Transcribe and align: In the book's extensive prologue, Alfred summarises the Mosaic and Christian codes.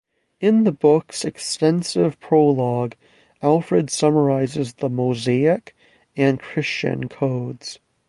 In 0.39 0.63
the 0.63 0.71
book's 0.71 1.23
extensive 1.23 2.19
prologue, 2.19 2.95
Alfred 3.43 3.91
summarises 3.91 4.73
the 4.73 4.89
Mosaic 4.89 5.75
and 6.17 6.39
Christian 6.39 7.07
codes. 7.07 7.77